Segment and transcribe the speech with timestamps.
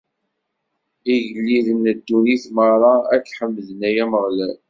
[1.13, 4.57] Igelliden n ddunit merra ad k-ḥemden, ay Ameɣlal.